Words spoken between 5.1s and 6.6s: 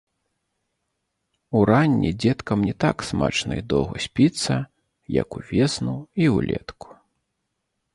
як увесну і